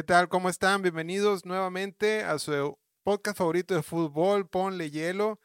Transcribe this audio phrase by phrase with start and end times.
[0.00, 0.30] ¿Qué tal?
[0.30, 0.80] ¿Cómo están?
[0.80, 5.38] Bienvenidos nuevamente a su podcast favorito de fútbol, Ponle Hielo.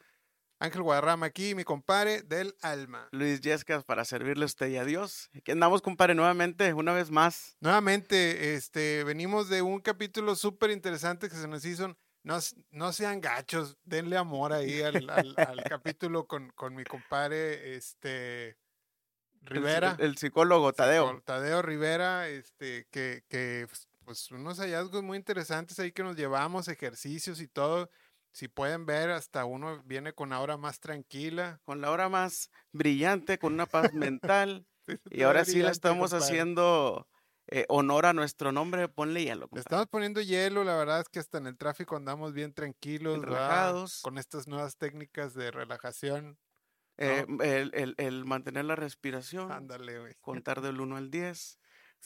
[0.60, 3.10] Ángel Guadarrama aquí, mi compadre del alma.
[3.12, 5.30] Luis Yescas para servirle a usted y a Dios.
[5.36, 7.58] Aquí andamos, compadre, nuevamente, una vez más.
[7.60, 11.98] Nuevamente, este, venimos de un capítulo súper interesante que se nos hizo.
[12.24, 12.38] No,
[12.72, 15.36] no sean gachos, denle amor ahí al, al,
[15.70, 18.58] capítulo con, con, mi compadre, este,
[19.42, 19.98] Rivera.
[20.00, 21.22] El, psicólogo Tadeo.
[21.26, 23.68] Tadeo Rivera, este, que, que
[24.06, 27.90] pues, unos hallazgos muy interesantes ahí que nos llevamos, ejercicios y todo.
[28.32, 31.60] Si pueden ver, hasta uno viene con la hora más tranquila.
[31.64, 34.66] Con la hora más brillante, con una paz mental.
[35.10, 37.08] y ahora sí le estamos haciendo
[37.48, 39.48] eh, honor a nuestro nombre, ponle hielo.
[39.52, 43.20] Le estamos poniendo hielo, la verdad es que hasta en el tráfico andamos bien tranquilos,
[43.20, 44.02] relajados.
[44.02, 46.38] Con estas nuevas técnicas de relajación.
[46.98, 49.52] Eh, el, el, mantener la respiración.
[49.52, 50.16] Ándale, güey.
[50.22, 51.60] Contar del 1 al 10.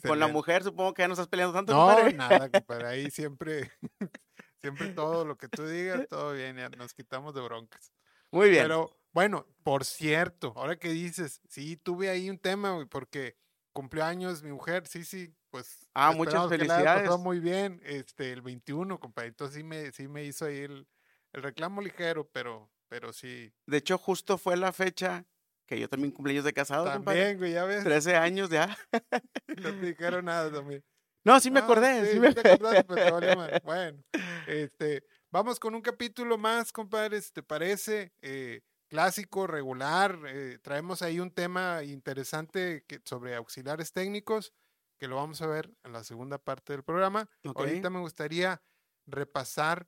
[0.08, 1.73] Con la mujer supongo que ya no estás peleando tanto.
[1.73, 2.88] No, nada, compadre.
[2.88, 3.72] Ahí siempre,
[4.61, 7.91] siempre todo lo que tú digas, todo bien, ya nos quitamos de broncas.
[8.31, 8.64] Muy bien.
[8.64, 13.36] Pero bueno, por cierto, ahora que dices, sí, tuve ahí un tema, güey, porque
[13.73, 15.88] cumplió años mi mujer, sí, sí, pues.
[15.94, 17.09] Ah, muchas felicidades.
[17.17, 19.30] muy bien, este, el 21, compadre.
[19.30, 20.88] Entonces sí me, sí me hizo ahí el,
[21.34, 23.52] el reclamo ligero, pero, pero sí.
[23.66, 25.25] De hecho, justo fue la fecha
[25.70, 27.84] que yo también cumpleaños de casado, También, güey, ya ves.
[27.84, 28.75] 13 años ya.
[29.48, 30.84] no te dijeron nada también.
[31.23, 32.12] No, sí me acordé.
[32.12, 32.34] Sí, me...
[32.34, 33.62] te acordaste, pero te valió mal.
[33.64, 34.03] Bueno,
[34.47, 38.12] este, vamos con un capítulo más, compadres, ¿te parece?
[38.23, 40.17] Eh, clásico, regular.
[40.25, 44.52] Eh, traemos ahí un tema interesante que, sobre auxiliares técnicos,
[44.97, 47.30] que lo vamos a ver en la segunda parte del programa.
[47.44, 48.59] Ahorita me gustaría
[49.06, 49.88] repasar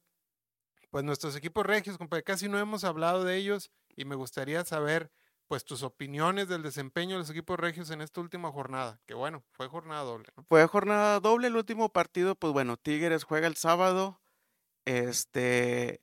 [0.91, 2.21] pues nuestros equipos regios, compadre.
[2.21, 5.09] Casi no hemos hablado de ellos y me gustaría saber
[5.51, 9.43] pues tus opiniones del desempeño de los equipos regios en esta última jornada, que bueno,
[9.51, 10.29] fue jornada doble.
[10.47, 14.21] Fue jornada doble el último partido, pues bueno, Tigres juega el sábado,
[14.85, 15.99] este,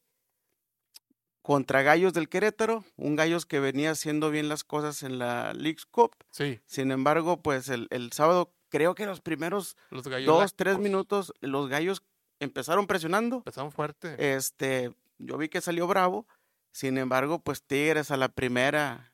[1.40, 5.80] contra Gallos del Querétaro, un Gallos que venía haciendo bien las cosas en la League
[5.90, 6.14] Cup.
[6.28, 6.60] Sí.
[6.66, 9.78] Sin embargo, pues el, sábado, creo que los primeros
[10.26, 12.02] dos, tres minutos, los Gallos
[12.38, 13.36] empezaron presionando.
[13.36, 14.34] Empezaron fuerte.
[14.34, 16.26] Este, yo vi que salió bravo.
[16.70, 19.10] Sin embargo, pues Tigres a la primera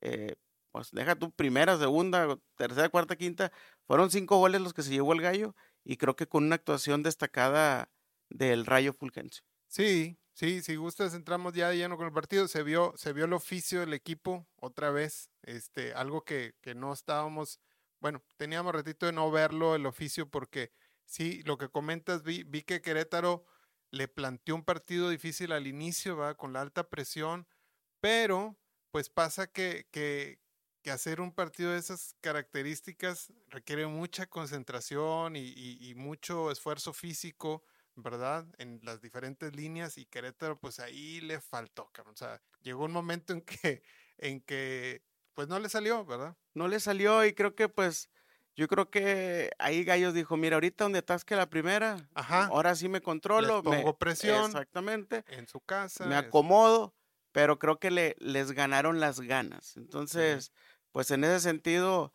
[0.00, 0.36] eh,
[0.70, 3.52] pues deja tu primera, segunda, tercera, cuarta, quinta,
[3.86, 7.02] fueron cinco goles los que se llevó el gallo y creo que con una actuación
[7.02, 7.90] destacada
[8.28, 9.44] del Rayo Fulgencio.
[9.66, 13.24] Sí, sí, si gustas entramos ya de lleno con el partido, se vio, se vio
[13.24, 17.60] el oficio del equipo otra vez, este, algo que, que no estábamos,
[18.00, 20.72] bueno, teníamos ratito de no verlo el oficio porque
[21.04, 23.44] sí, lo que comentas, vi, vi que Querétaro
[23.90, 27.48] le planteó un partido difícil al inicio, va, con la alta presión,
[28.00, 28.56] pero
[28.90, 30.38] pues pasa que, que,
[30.82, 37.62] que, hacer un partido de esas características requiere mucha concentración y, y, mucho esfuerzo físico,
[37.94, 38.46] ¿verdad?
[38.58, 43.32] En las diferentes líneas y Querétaro, pues ahí le faltó, O sea, llegó un momento
[43.32, 43.82] en que,
[44.18, 45.02] en que,
[45.34, 46.36] pues no le salió, ¿verdad?
[46.54, 48.10] No le salió y creo que, pues,
[48.56, 52.46] yo creo que ahí Gallos dijo, mira, ahorita donde atasque la primera, Ajá.
[52.46, 53.62] ahora sí me controlo.
[53.62, 54.46] pongo presión.
[54.46, 55.24] Exactamente.
[55.28, 56.04] En su casa.
[56.06, 56.94] Me acomodo
[57.32, 59.76] pero creo que le, les ganaron las ganas.
[59.76, 60.52] Entonces,
[60.92, 62.12] pues en ese sentido,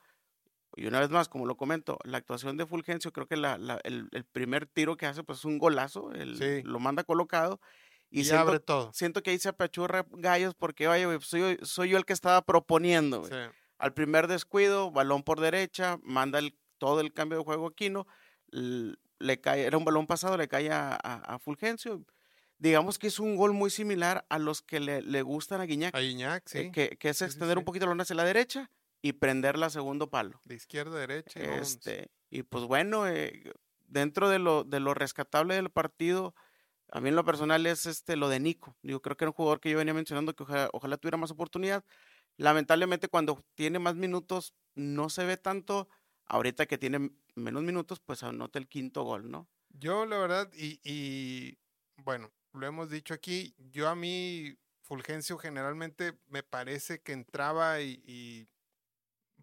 [0.76, 3.80] y una vez más, como lo comento, la actuación de Fulgencio, creo que la, la,
[3.84, 7.62] el, el, primer tiro que hace, pues es un golazo, el, lo manda colocado.
[8.10, 8.94] Y, siento, abre todo.
[8.94, 13.28] Siento que ahí se apachurra Gallos porque, oye, soy, soy yo el que estaba proponiendo.
[13.78, 18.08] Al primer descuido, balón por derecha, manda el, todo el cambio de juego a Aquino,
[18.52, 22.06] le cae, era un balón pasado, le cae a, a Fulgencio
[22.66, 25.94] digamos que es un gol muy similar a los que le, le gustan a Guiñac.
[25.94, 26.72] A Guiñac, sí.
[26.72, 28.72] que, que, es extender un poquito la onda hacia la derecha
[29.04, 30.42] y prenderla a segundo palo.
[30.46, 31.40] De izquierda a derecha.
[31.40, 33.54] Este, y pues bueno, eh,
[33.88, 36.34] dentro de lo, de lo rescatable del partido,
[36.92, 38.76] a mí en lo personal es este, lo de Nico.
[38.82, 40.44] Yo creo que era un jugador que yo venía mencionando que
[40.74, 41.86] ojalá, tuviera más oportunidad.
[42.36, 45.88] Lamentablemente cuando tiene más minutos no se ve tanto.
[46.26, 49.48] Ahorita que tiene menos minutos, pues anota el quinto gol, ¿no?
[49.70, 51.60] Yo la verdad, y, y
[51.98, 58.48] bueno, lo hemos dicho aquí, yo a mí Fulgencio generalmente me parece que entraba y,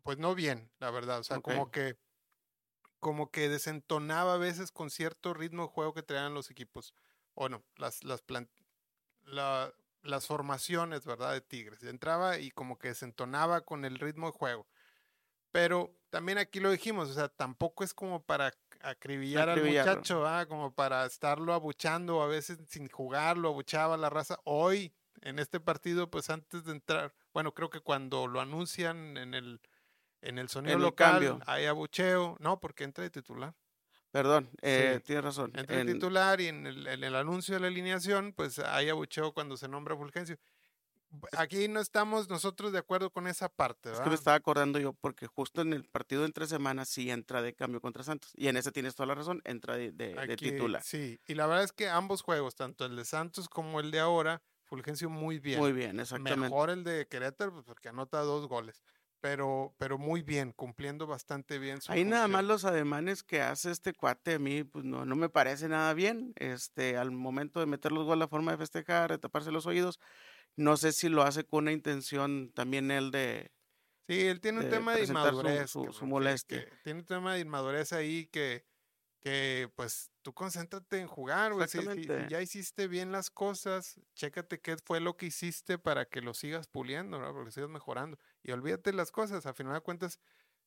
[0.02, 1.96] pues no bien, la verdad, o sea, como que
[3.00, 6.94] como que desentonaba a veces con cierto ritmo de juego que traían los equipos,
[7.34, 8.22] o no, las, las,
[10.02, 11.32] las formaciones, ¿verdad?
[11.32, 11.82] De Tigres.
[11.82, 14.68] Entraba y como que desentonaba con el ritmo de juego.
[15.50, 20.74] Pero también aquí lo dijimos, o sea, tampoco es como para acribillar al muchacho, como
[20.74, 24.38] para estarlo abuchando, a veces sin jugarlo, abuchaba la raza.
[24.44, 24.92] Hoy,
[25.22, 29.60] en este partido, pues antes de entrar, bueno, creo que cuando lo anuncian en el,
[30.20, 33.54] en el sonido local, hay abucheo, no, porque entra de titular.
[34.10, 35.04] Perdón, eh, Sí.
[35.04, 35.52] tienes razón.
[35.54, 38.90] Entre el en- titular y en el, en el anuncio de la alineación, pues hay
[38.90, 40.36] abucheo cuando se nombra Fulgencio.
[41.36, 44.14] Aquí no estamos nosotros de acuerdo con esa parte, Es que me ¿verdad?
[44.14, 48.02] estaba acordando yo porque justo en el partido entre semanas sí entra de cambio contra
[48.02, 48.32] Santos.
[48.34, 50.82] Y en ese tienes toda la razón, entra de, de- de Aquí, titular.
[50.82, 54.00] Sí, y la verdad es que ambos juegos, tanto el de Santos como el de
[54.00, 55.60] ahora, Fulgencio muy bien.
[55.60, 56.48] Muy bien, exactamente.
[56.48, 58.82] Mejor el de Querétaro, pues, porque anota dos goles.
[59.20, 63.70] Pero, pero muy bien, cumpliendo bastante bien su Ahí nada más los ademanes que hace
[63.70, 66.32] este cuate a mí, pues no, no me parece nada bien.
[66.36, 70.00] Este, al momento de meter los goles, la forma de festejar, de taparse los oídos,
[70.56, 73.52] no sé si lo hace con una intención también él de,
[74.08, 75.70] Sí, él tiene un tema de su- inmadurez.
[75.70, 76.64] su- su molestia.
[76.64, 78.64] que tiene un tema de inmadurez ahí que,
[79.20, 81.68] que pues tú concéntrate en jugar, güey.
[81.68, 86.20] Si, si- ya hiciste bien las cosas, chécate qué fue lo que hiciste para que
[86.20, 87.32] lo sigas puliendo, ¿no?
[87.32, 88.18] Porque sigas mejorando.
[88.42, 89.46] Y olvídate las cosas.
[89.46, 90.18] A final de cuentas,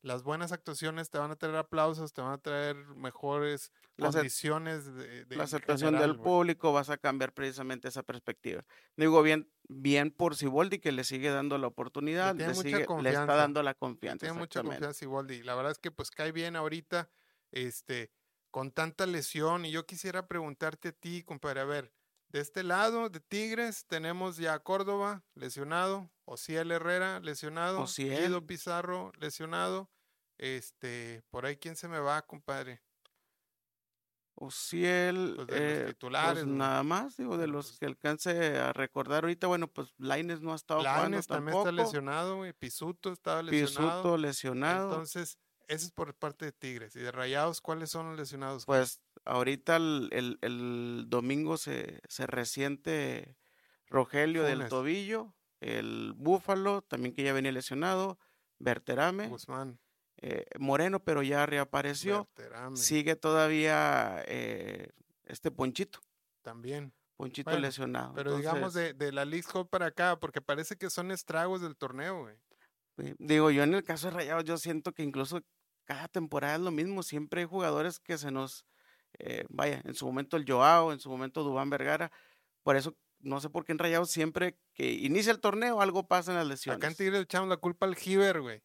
[0.05, 5.25] las buenas actuaciones te van a traer aplausos, te van a traer mejores condiciones de,
[5.25, 8.63] de la aceptación general, del público, vas a cambiar precisamente esa perspectiva.
[8.95, 13.09] Digo, bien, bien por Siboldi que le sigue dando la oportunidad, le, mucha sigue- le
[13.09, 14.25] está dando la Le confianza.
[14.27, 15.41] Tiene mucha confianza Siboldi.
[15.41, 17.09] La verdad es que pues cae bien ahorita,
[17.51, 18.11] este,
[18.51, 19.65] con tanta lesión.
[19.65, 21.91] Y yo quisiera preguntarte a ti, compadre, a ver,
[22.29, 28.25] de este lado de Tigres tenemos ya a Córdoba lesionado, Ociel Herrera lesionado, Ociel.
[28.25, 29.89] Guido Pizarro lesionado.
[30.37, 32.81] Este, por ahí quién se me va, compadre.
[34.37, 38.57] Ociel, Pues de los eh, pues titulares, nada más, digo, de los pues, que alcance
[38.57, 42.35] a recordar ahorita, bueno, pues Laines no ha estado jugando Lainez también tampoco, está lesionado,
[42.37, 42.51] güey.
[42.51, 44.01] Pisuto estaba lesionado.
[44.01, 45.39] Pisuto lesionado, Entonces,
[45.69, 46.97] eso es por parte de Tigres.
[46.97, 48.65] Y de Rayados, ¿cuáles son los lesionados?
[48.65, 53.37] pues ahorita el, el- el domingo se, se resiente
[53.87, 58.19] Rogelio del tobillo, el Búfalo, también que ya venía lesionado,
[58.59, 59.79] Berterame, Guzmán.
[60.21, 62.27] Eh, Moreno, pero ya reapareció,
[62.73, 64.89] sigue todavía eh,
[65.25, 65.99] este Ponchito,
[66.41, 66.93] También.
[67.17, 68.13] Ponchito Bueno, lesionado.
[68.13, 71.75] Pero digamos de, de la League Cup para acá, porque parece que son estragos del
[71.77, 72.35] torneo, güey.
[72.97, 75.41] eh, Digo, yo en el caso de Rayados, yo siento que incluso
[75.85, 77.03] cada temporada es lo mismo.
[77.03, 78.65] Siempre hay jugadores que se nos,
[79.19, 82.11] eh, vaya, en su momento el Joao, en su momento Dubán Vergara.
[82.63, 86.31] Por eso, no sé por qué en Rayados siempre que inicia el torneo algo pasa
[86.31, 86.77] en las lesiones.
[86.77, 88.61] Acá en Tigres le echamos la culpa al Giver, güey.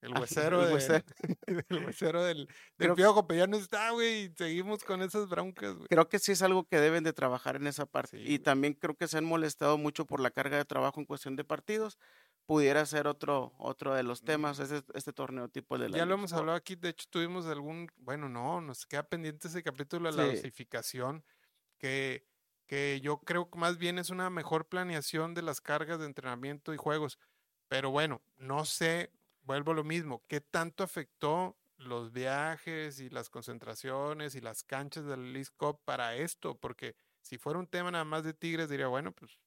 [0.00, 1.04] El Al- huesero, el de- huesero.
[1.68, 4.24] el huesero del, del piojo, pero ya no está, güey.
[4.26, 5.88] y Seguimos con esas broncas, güey.
[5.88, 8.16] Creo que sí es algo que deben de trabajar en esa parte.
[8.18, 8.38] Sí, y güey.
[8.38, 11.44] también creo que se han molestado mucho por la carga de trabajo en cuestión de
[11.44, 11.98] partidos.
[12.46, 16.14] Pudiera ser otro, otro de los temas, ese, este torneo tipo de la Ya lo
[16.14, 20.16] hemos hablado aquí, de hecho tuvimos algún, bueno, no, nos queda pendiente ese capítulo de
[20.16, 20.36] la Sí.
[20.36, 21.24] dosificación,
[21.76, 22.24] que,
[22.66, 26.72] que yo creo que más bien es una mejor planeación de las cargas de entrenamiento
[26.72, 27.18] y juegos.
[27.68, 29.12] Pero bueno, no sé,
[29.48, 35.06] vuelvo a lo mismo, ¿qué tanto afectó los viajes y las concentraciones y las canchas
[35.06, 36.56] del League Cup para esto?
[36.58, 39.38] Porque si fuera un tema nada más de Tigres, diría, bueno, pues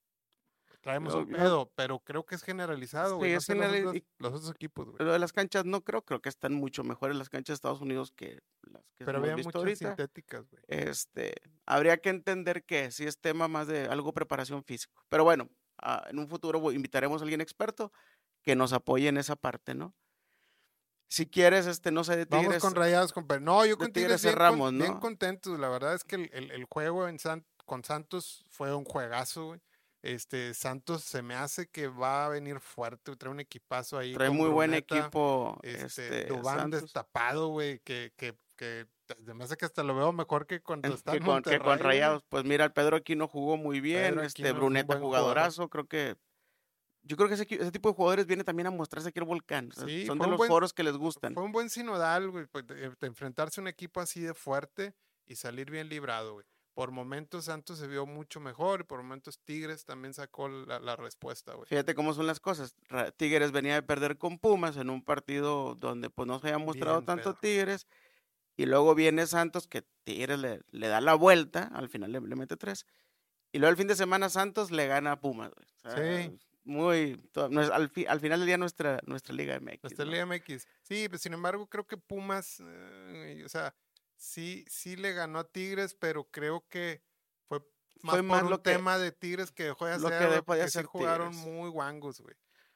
[0.81, 3.39] traemos un pedo, pero creo que es generalizado, güey.
[3.39, 5.05] Sí, no sé los otros- los otros equipos, güey.
[5.05, 7.81] Lo de las canchas no creo, creo que están mucho mejores las canchas de Estados
[7.81, 9.89] Unidos que las que Pero había muchas ahorita.
[9.89, 10.63] sintéticas, güey.
[10.67, 11.35] Este,
[11.67, 15.05] habría que entender que sí es tema más de algo preparación físico.
[15.09, 17.91] Pero bueno, ah, en un futuro voy- invitaremos a alguien experto
[18.43, 19.93] que nos apoye en esa parte, ¿no?
[21.09, 23.41] Si quieres, este, no sé, de Vamos Tigres, con rayados, compadre.
[23.41, 24.99] No, yo con Tigres bien, con- cerramos, bien ¿no?
[25.01, 25.59] contentos.
[25.59, 29.47] La verdad es que el, el- el juego en San- con Santos fue un juegazo,
[29.47, 29.61] güey.
[30.03, 34.13] Este, Santos se me hace que va a venir fuerte, trae un equipazo ahí.
[34.13, 38.87] trae muy buen equipo, Este, este, Dubán Santos, destapado, güey, que, que, que
[39.33, 41.77] me hace que hasta lo veo mejor que cuando en- está que con, que con.
[41.77, 42.23] Rayados.
[42.29, 45.05] Pues mira, el Pedro Aquino jugó muy bien, Pedro este, Bruneta jugador.
[45.07, 46.15] jugadorazo, creo que
[47.03, 49.71] yo creo que ese, tipo de jugadores viene también a mostrarse aquí el volcán.
[49.71, 51.33] Sí, son de los buen- foros que les gustan.
[51.33, 54.93] Fue un buen sinodal, güey, pues, de, de enfrentarse a un equipo así de fuerte
[55.25, 56.45] y salir bien librado, güey.
[56.73, 60.95] Por momentos Santos se vio mucho mejor y por momentos Tigres también sacó la, la
[60.95, 61.67] respuesta, güey.
[61.67, 62.75] Fíjate cómo son las cosas.
[63.17, 66.99] Tigres venía de perder con Pumas en un partido donde pues no se había mostrado
[66.99, 67.33] Bien tanto.
[67.35, 67.87] Tigres.
[68.55, 72.35] Y luego viene Santos, que Tigres le, le da la vuelta, al final le, le
[72.35, 72.85] mete tres.
[73.51, 75.51] Y luego el fin de semana Santos le gana a Pumas.
[75.83, 76.27] güey.
[76.29, 76.39] Sí.
[76.63, 79.83] Muy, al, fi- al final del día nuestra, nuestra Liga MX.
[79.83, 80.11] Nuestra ¿no?
[80.11, 80.67] Liga MX.
[80.83, 83.73] Sí, pues sin embargo creo que Pumas, eh, o sea,
[84.15, 87.01] sí, sí le ganó a Tigres, pero creo que
[87.47, 87.59] fue
[88.03, 90.15] más, Fue más por un lo que- tema de Tigres que dejó de lo que
[90.15, 92.35] hacer, dejó de hacer sí jugaron muy guangos, güey.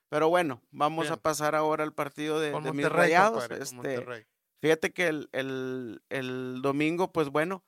[0.10, 3.48] Pero bueno, vamos a pasar ahora al partido de, de mis rayados.
[3.48, 4.28] compadre, Este.
[4.62, 7.64] Fíjate que el, el- el domingo, pues bueno,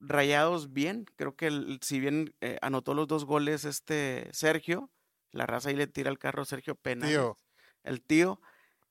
[0.00, 1.04] Rayados bien.
[1.16, 4.90] Creo que el- si bien eh, anotó los dos goles este Sergio,
[5.32, 7.06] la raza ahí le tira el carro Sergio Pena.
[7.06, 7.36] Tío,
[7.82, 8.40] El tío.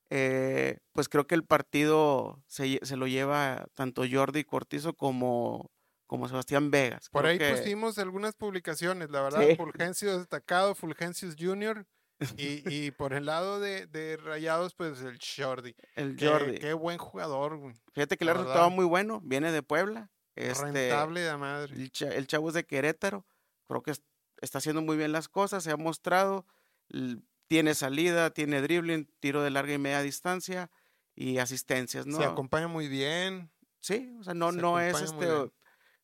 [0.10, 5.72] eh, pues creo que el partido se, se, lo lleva tanto Jordi Cortizo como,
[6.08, 7.10] como Sebastián Vegas.
[7.10, 9.56] Por Creo ahí que- pusimos algunas publicaciones, la verdad, Sí.
[9.56, 11.86] Fulgencio destacado, Fulgencius Jr.
[12.38, 15.74] Y, y por el lado de, de Rayados, pues el Jordi.
[15.96, 16.58] el Qué, Jordi.
[16.58, 17.76] qué buen jugador, güey.
[17.94, 20.10] Fíjate que le ha resultado muy bueno, viene de Puebla.
[20.36, 21.74] Este, Rentable de madre.
[21.76, 23.26] el, cha- el chavo es de Querétaro,
[23.68, 24.02] creo que es-
[24.42, 26.46] está haciendo muy bien las cosas, se ha mostrado,
[27.48, 30.70] tiene salida, tiene dribbling, tiro de larga y media distancia
[31.16, 32.18] y asistencias, ¿no?
[32.18, 33.52] Se acompaña muy bien.
[33.82, 35.52] Sí, o sea, no, se no es este,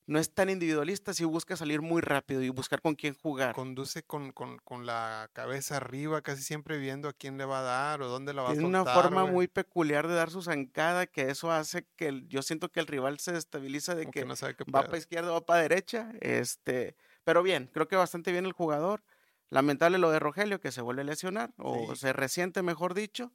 [0.07, 3.55] no es tan individualista, si busca salir muy rápido y buscar con quién jugar.
[3.55, 7.63] Conduce con, con, con la cabeza arriba, casi siempre viendo a quién le va a
[7.63, 8.81] dar o dónde la va a Tiene soltar.
[8.83, 12.43] una forma güey, muy peculiar de dar su zancada que eso hace que el- yo
[12.43, 14.35] siento que el rival se destabiliza de como que no
[14.73, 19.03] va para izquierda, va para derecha, este, pero bien, creo que bastante bien el jugador.
[19.49, 22.01] Lamentable lo de Rogelio, que se vuelve a lesionar, o Sí.
[22.01, 23.33] se resiente, mejor dicho.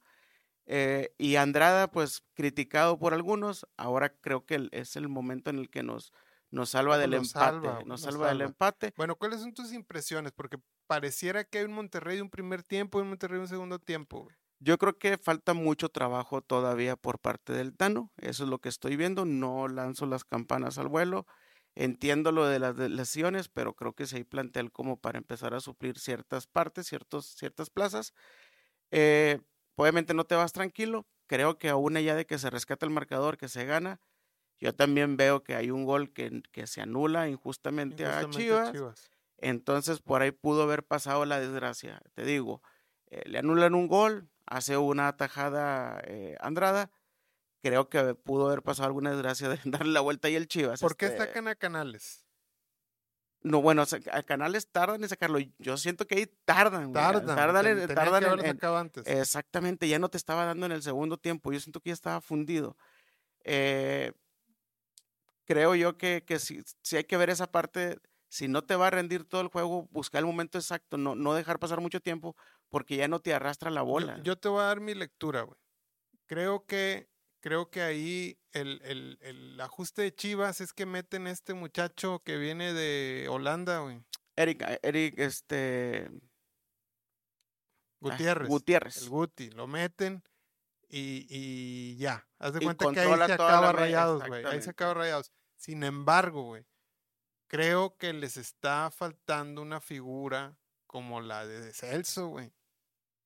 [0.65, 5.69] Eh, y Andrada, pues criticado por algunos, ahora creo que es el momento en el
[5.69, 6.13] que nos,
[6.51, 8.93] nos salva Nos del empate, salva, nos nos salva del empate.
[8.97, 10.31] Bueno, ¿cuáles son tus impresiones?
[10.33, 10.57] Porque
[10.87, 13.79] pareciera que hay un Monterrey de un primer tiempo y un Monterrey de un segundo
[13.79, 14.27] tiempo.
[14.59, 18.69] Yo creo que falta mucho trabajo todavía por parte del Tano, eso es lo que
[18.69, 21.25] estoy viendo, no lanzo las campanas al vuelo,
[21.75, 25.59] entiendo lo de las lesiones, pero creo que si hay plantel como para empezar a
[25.59, 28.13] suplir ciertas partes, ciertos, ciertas plazas.
[28.91, 29.39] Eh,
[29.75, 33.37] obviamente no te vas tranquilo, creo que aún allá de que se rescata el marcador,
[33.37, 34.01] que se gana,
[34.59, 38.29] yo también veo que hay un gol que, que se anula injustamente, a.
[38.29, 39.11] Chivas.
[39.37, 42.01] Entonces por ahí pudo haber pasado la desgracia.
[42.13, 42.61] Te digo,
[43.07, 46.91] eh, le anulan un gol, hace una atajada eh, Andrada.
[47.61, 50.79] Creo que pudo haber pasado alguna desgracia de darle la vuelta ahí el Chivas.
[50.81, 52.25] ¿Por qué este, sacan a Canales?
[53.43, 55.39] No, bueno, a Canales tardan en sacarlo.
[55.57, 56.91] Yo siento que ahí tardan.
[56.91, 57.35] güey, Tardan.
[57.35, 59.07] Tardan, ten- en- tardan que sacado antes.
[59.07, 61.51] Exactamente, ya no te estaba dando en el segundo tiempo.
[61.51, 62.77] Yo siento que ya estaba fundido.
[63.43, 64.13] Eh,
[65.45, 67.97] creo yo que, que si, si hay que ver esa parte,
[68.29, 71.33] si no te va a rendir todo el juego, buscar el momento exacto, no, no
[71.33, 72.35] dejar pasar mucho tiempo,
[72.69, 74.19] porque ya no te arrastra la Yo- bola.
[74.23, 75.57] Yo, te voy a dar mi lectura, güey.
[76.27, 77.09] Creo que,
[77.41, 82.21] creo que ahí el, el- el ajuste de Chivas es que meten a este muchacho
[82.23, 84.01] que viene de Holanda, güey.
[84.37, 86.07] Eric, eh, Eric, este.
[86.09, 86.19] ah,
[87.99, 88.47] Gutiérrez.
[88.47, 88.97] Gutiérrez.
[89.03, 89.49] El Guti.
[89.51, 90.23] Lo meten
[90.87, 92.27] y, y ya.
[92.39, 94.45] Haz de Y cuenta que ahí se acaba rayados, güey.
[94.45, 95.31] Ahí se acaba rayados.
[95.55, 96.65] Sin embargo, güey,
[97.47, 100.57] creo que les está faltando una figura
[100.87, 102.51] como la de Celso, güey.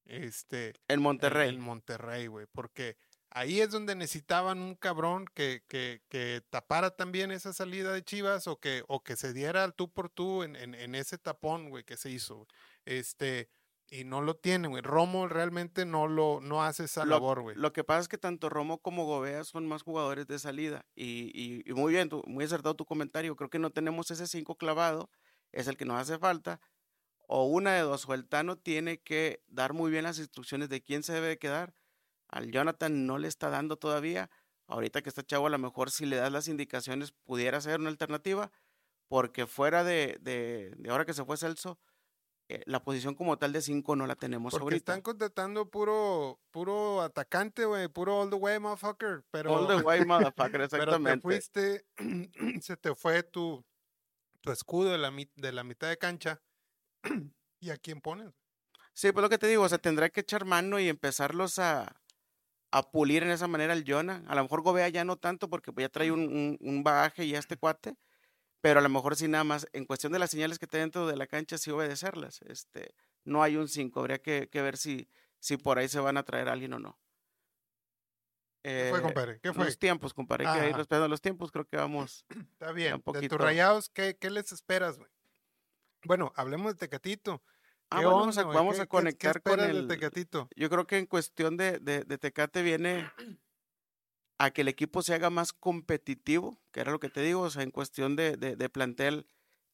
[0.05, 0.73] Este.
[0.87, 1.49] En- Monterrey.
[1.49, 2.45] En Monterrey, güey.
[2.51, 2.97] Porque
[3.35, 8.47] ahí es donde necesitaban un cabrón que, que, que tapara también esa salida de Chivas
[8.47, 11.69] o que, o que se diera al tú por tú en, en, en ese tapón,
[11.69, 12.47] güey, que se hizo.
[12.85, 13.49] Este,
[13.89, 14.81] y no lo tiene, güey.
[14.81, 17.55] Romo realmente no lo, no hace esa Lo- labor, güey.
[17.57, 20.85] Lo que pasa es que tanto Romo como Gobea son más jugadores de salida.
[20.95, 23.35] Y, y- y muy bien, tú- muy acertado tu comentario.
[23.35, 25.09] Creo que no tenemos ese 5 clavado,
[25.51, 26.61] es el que nos hace falta.
[27.27, 30.81] O una de dos, o el Tano tiene que dar muy bien las instrucciones de
[30.81, 31.73] quién se debe de quedar.
[32.35, 34.29] Al Jonathan no le está dando todavía.
[34.67, 37.89] Ahorita que está chavo, a lo mejor si le das las indicaciones pudiera ser una
[37.89, 38.51] alternativa.
[39.07, 41.79] Porque fuera de, de, de ahora que se fue Celso,
[42.49, 44.91] eh, la posición como tal de 5 no la tenemos Porque ahorita.
[44.91, 47.87] están contratando puro, puro atacante, güey.
[47.87, 49.23] Puro all the way, motherfucker.
[49.31, 51.21] Pero, All the way, motherfucker, pero te exactamente.
[51.21, 51.85] fuiste,
[52.61, 53.63] se te fue tu,
[54.41, 56.41] tu escudo de la, de la mitad de cancha.
[57.61, 58.33] ¿Y a quién pones?
[58.93, 61.95] Sí, pues lo que te digo, o sea, tendrá que echar mano y empezarlos a,
[62.79, 64.23] a pulir en esa manera el Jonah.
[64.27, 67.27] A lo mejor Gobea ya no tanto porque pues, ya trae un, un, un bagaje
[67.27, 67.97] ya este cuate,
[68.61, 71.07] pero a lo mejor sí nada más, en cuestión de las señales que está dentro
[71.07, 72.41] de la cancha, sí obedecerlas.
[72.43, 76.17] Este, no hay un 5, habría que, que ver si, si por ahí se van
[76.17, 76.99] a traer a alguien o no.
[78.73, 79.39] ¿Qué fue, Eh, compadre?
[79.41, 79.65] ¿Qué fue?
[79.65, 80.77] Los tiempos, compadre, hay que ir Ajá.
[80.77, 82.25] respetando los tiempos, creo que vamos.
[82.59, 82.93] Está bien.
[82.95, 83.35] un De poquito.
[83.37, 85.09] tus rayados, ¿qué, qué les esperas, güey?
[86.03, 87.43] Bueno, hablemos de Tecatito.
[87.89, 90.49] Ah, ¿Qué bueno, vamos a, vamos ¿Qué- a conectar ¿Qué con el, Tecatito?
[90.55, 93.09] Yo creo que en cuestión de, de, de Tecate viene
[94.37, 97.49] a que el equipo se haga más competitivo, que era lo que te digo, o
[97.49, 99.27] sea, en cuestión de, de, de plantel,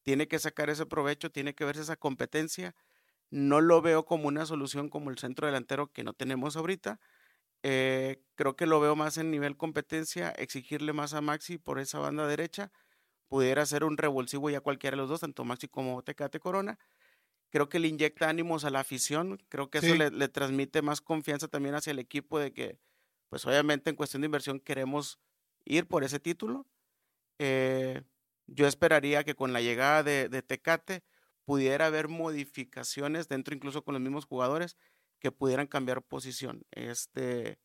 [0.03, 2.75] tiene que sacar ese provecho, tiene que verse esa competencia.
[3.31, 6.99] No lo veo como una solución como el centro delantero que no tenemos ahorita.
[7.63, 11.99] Eh, creo que lo veo más en nivel competencia, exigirle más a Maxi por esa
[11.99, 12.71] banda derecha.
[13.29, 16.79] Pudiera ser un revulsivo ya cualquiera de los dos, tanto Maxi como Tecate Corona.
[17.51, 21.01] Creo que le inyecta ánimos a la afición, creo que eso le, le transmite más
[21.01, 22.79] confianza también hacia el equipo de que,
[23.29, 25.19] pues obviamente en cuestión de inversión queremos
[25.65, 26.65] ir por ese título.
[27.39, 28.01] Eh,
[28.47, 31.03] yo esperaría que con la llegada de, de Tecate
[31.45, 34.77] pudiera haber modificaciones dentro incluso con los mismos jugadores.
[35.19, 36.63] que pudieran cambiar posición.
[36.71, 37.59] Este,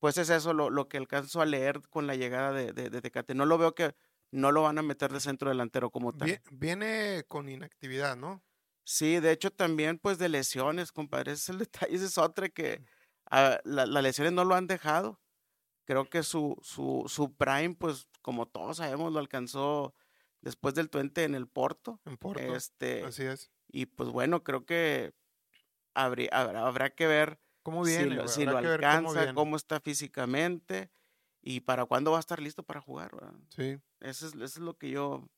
[0.00, 3.00] pues es eso lo, lo que alcanzo a leer con la llegada de, de, de,
[3.02, 3.34] Tecate.
[3.34, 3.94] No lo veo que
[4.32, 6.40] no lo van a meter de centro delantero como tal.
[6.50, 8.42] Viene con inactividad, ¿no?
[8.84, 12.48] Sí, de hecho también pues de lesiones, compadre, ese es el detalle, ese es otra
[12.48, 12.84] que
[13.30, 15.20] ah, las lesiones no lo han dejado.
[15.84, 19.94] Creo que su, su, su prime, pues como todos sabemos, lo alcanzó
[20.40, 22.00] después del Twente en el Porto.
[22.04, 22.54] En Porto.
[22.54, 23.50] Este, así es.
[23.68, 25.14] Y pues bueno, creo que
[25.94, 26.28] habrá,
[26.64, 30.90] habrá que ver ¿Cómo viene, si lo, si cómo alcanza, cómo, está físicamente
[31.42, 33.14] y para cuándo va a estar listo para jugar.
[33.14, 33.34] ¿verdad?
[33.48, 35.28] Sí, Eso es, eso es lo que yo...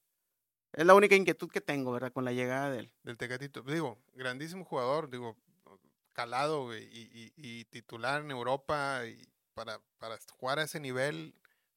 [0.73, 2.13] Es la única inquietud que tengo, ¿verdad?
[2.13, 2.93] Con la llegada de él.
[3.03, 3.63] del Tecatito.
[3.63, 5.37] Digo, grandísimo jugador, digo,
[6.13, 11.35] calado y, y- y titular en Europa y para, para jugar a ese nivel,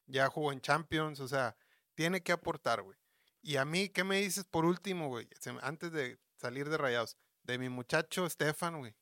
[0.08, 1.56] ya jugó en Champions, o sea,
[1.94, 2.98] tiene que aportar, güey.
[3.42, 5.28] Y a mí, ¿qué me dices por último, güey?
[5.62, 8.96] Antes de salir de rayados, de mi muchacho Stefan, güey.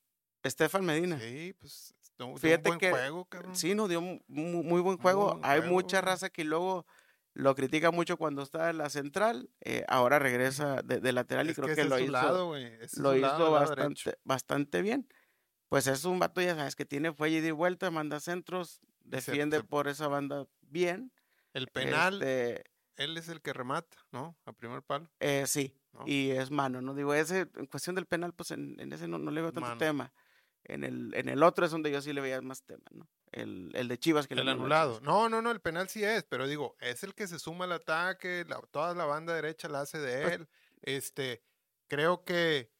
[0.43, 1.17] Estefan Medina.
[1.19, 3.55] Sí, pues, dio- dio un Fíjate buen que juego, cabrón.
[3.55, 5.31] Sí, nos dio mu- mu- muy, buen juego.
[5.33, 6.11] buen Hay juego, mucha güey.
[6.11, 6.85] raza que luego
[7.33, 9.49] lo critica mucho cuando está en la central.
[9.61, 13.21] eh, ahora regresa de, de lateral y Es creo que lo hizo, lado, lo hizo
[13.21, 15.07] lado, lado bastante, bastante bien.
[15.69, 19.57] Pues es un vato, ya sabes, que tiene fuelle y vuelta, manda centros, se- defiende
[19.57, 21.11] se- por esa banda bien.
[21.53, 22.63] El penal, Este,
[22.97, 24.37] él es el que remata, ¿no?
[24.45, 25.09] A primer palo.
[25.19, 26.03] eh, sí, ¿no?
[26.05, 26.93] y es mano, ¿no?
[26.93, 29.69] Digo, ese, en cuestión del penal, pues en, en ese no, no le veo tanto
[29.69, 29.79] Mano.
[29.79, 30.13] tema.
[30.65, 33.07] En el, en el otro es donde yo sí le veía más tema, ¿no?
[33.33, 34.99] El, el de Chivas que le El a anulado.
[35.01, 37.71] No, no, no, el penal sí es, pero digo, es el que se suma al
[37.73, 40.47] ataque, la- toda la banda derecha la hace de Pues él.
[40.83, 41.41] Este,
[41.87, 42.71] creo que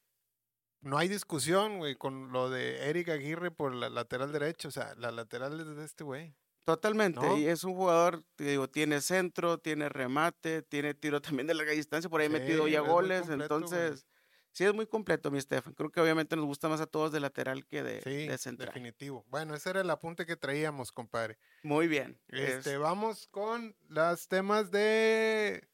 [0.82, 4.94] no hay discusión, güey, con lo de Eric Aguirre por la lateral derecha, o sea,
[4.96, 6.36] la lateral es de este güey.
[6.66, 7.38] Totalmente, ¿no?
[7.38, 11.74] y es un jugador, te digo, tiene centro, tiene remate, tiene tiro también de larga
[11.74, 14.06] distancia, por ahí ha metido Sí, ya goles, completo, entonces,
[14.54, 15.74] sí es muy completo, mi Stefan.
[15.74, 18.68] Creo que obviamente nos gusta más a todos de lateral que de, Sí, de central.
[18.70, 19.26] definitivo.
[19.28, 21.38] Bueno, ese era el apunte que traíamos, compadre.
[21.64, 22.20] Muy bien.
[22.30, 25.68] Este, es- vamos con los temas de,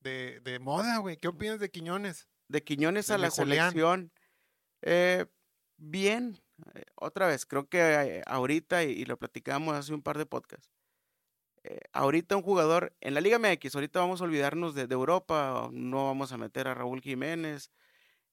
[0.00, 1.16] de, de moda, güey.
[1.16, 2.28] ¿Qué opinas de Quiñones?
[2.48, 3.70] de Quiñones de a la Julián.
[3.72, 4.12] selección,
[4.82, 5.24] eh,
[5.78, 6.38] bien,
[6.74, 10.26] eh, otra vez, creo que eh, ahorita, y, y lo platicamos hace un par de
[10.26, 10.70] podcasts,
[11.62, 15.70] eh, ahorita un jugador en la Liga MX, ahorita vamos a olvidarnos de, de Europa,
[15.72, 17.70] no vamos a meter a Raúl Jiménez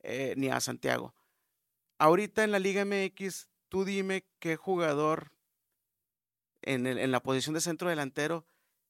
[0.04, 1.14] eh, ni a Santiago.
[1.98, 5.32] Ahorita en la Liga MX, tú dime qué jugador
[6.62, 8.46] en, el- en la posición de centro delantero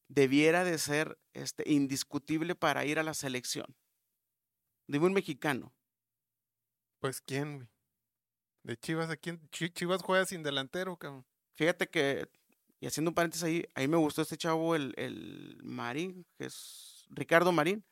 [0.08, 3.76] debiera de ser este, indiscutible para ir a la selección.
[4.88, 5.74] Dime un mexicano.
[7.00, 7.68] Pues, ¿quién, güey?
[8.64, 9.40] De Chivas, ¿a quién?
[9.50, 11.26] Chi- Chivas juega sin delantero, cabrón.
[11.56, 12.30] Fíjate que,
[12.80, 17.06] y haciendo un paréntesis ahí, ahí me gustó este chavo, el, el Marín, que es
[17.10, 17.84] Ricardo Marín.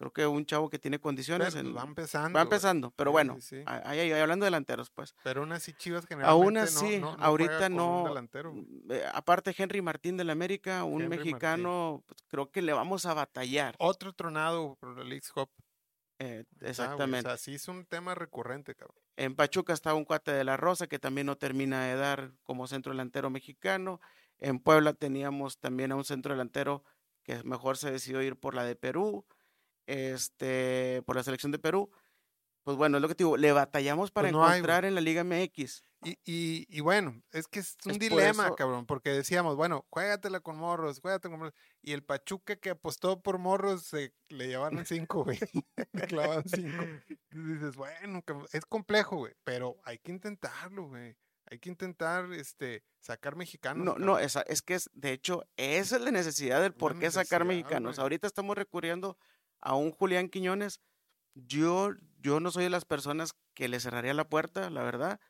[0.00, 1.54] Creo que un chavo que tiene condiciones.
[1.54, 2.34] Pero, en- va empezando.
[2.34, 3.62] va empezando, pero bueno, sí, sí.
[3.66, 5.14] ahí, ahí- hablando de delanteros, pues.
[5.22, 8.04] Pero aún así Chivas generalmente Aún así, no, no juega ahorita no.
[8.50, 8.66] güey.
[8.88, 13.12] eh, aparte, Henry Martín del América, un Henry mexicano, pues, creo que le vamos a
[13.12, 13.74] batallar.
[13.78, 14.98] Otro tronado por
[16.18, 16.70] eh, Ahí está, güey.
[16.70, 17.28] exactamente.
[17.28, 18.96] O sea, sí es un tema recurrente, cabrón.
[19.18, 22.66] En Pachuca estaba un cuate de la Rosa que también no termina de dar como
[22.66, 24.00] centro delantero mexicano.
[24.38, 26.84] En Puebla teníamos también a un centro delantero
[27.22, 29.26] que mejor se decidió ir por la de Perú,
[29.86, 31.90] este, por la selección de Perú.
[32.62, 34.94] Pues bueno, es lo que te digo, le batallamos para Pues no hay, encontrar en
[34.94, 35.82] la Liga MX.
[36.04, 39.56] Y, y, y bueno, es que es un Es por dilema, eso- cabrón, porque decíamos,
[39.56, 41.54] bueno, juégatela con morros, juégatela con morros.
[41.82, 45.38] Y el Pachuca que apostó por morros, se, le llevaron cinco, güey.
[45.92, 46.84] le clavaron cinco.
[47.30, 51.16] Dices, bueno, es complejo, güey, pero hay que intentarlo, güey.
[51.46, 53.84] Hay que intentar este, sacar mexicanos.
[53.84, 54.06] No, cabrón.
[54.06, 57.44] no, esa, es que es, de hecho, esa es la necesidad del por qué sacar
[57.44, 57.96] mexicanos.
[57.96, 58.02] güey.
[58.04, 59.18] Ahorita estamos recurriendo
[59.60, 60.80] a un Julián Quiñones.
[61.34, 65.20] Yo, yo no soy de las personas que le cerraría la puerta, la verdad.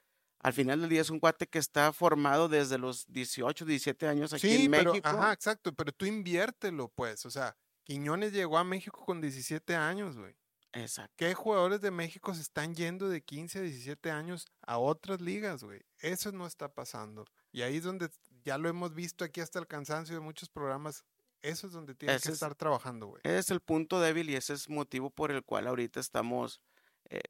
[0.43, 4.33] Al final del día es un cuate que está formado desde los 18, 17 años
[4.33, 5.09] aquí Sí, en pero, México.
[5.09, 7.27] ajá, exacto, pero tú inviértelo, pues.
[7.27, 10.35] O sea, Quiñones llegó a México con 17 años, güey.
[10.73, 11.13] Exacto.
[11.17, 15.65] ¿Qué jugadores de México se están yendo de 15 a 17 años a otras ligas,
[15.65, 15.83] güey?
[15.99, 17.27] Eso no está pasando.
[17.53, 18.09] Y ahí es donde
[18.45, 21.05] ya lo hemos visto aquí hasta el cansancio de muchos programas.
[21.43, 23.21] Eso es donde tienes Ese que es- estar trabajando, güey.
[23.25, 26.61] Ese es el punto débil y ese es motivo por el cual ahorita estamos
[27.09, 27.23] eh,